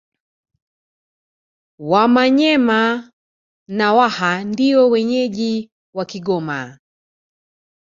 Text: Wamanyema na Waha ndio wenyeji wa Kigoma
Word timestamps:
Wamanyema 1.79 3.11
na 3.67 3.93
Waha 3.93 4.43
ndio 4.43 4.89
wenyeji 4.89 5.71
wa 5.95 6.05
Kigoma 6.05 6.77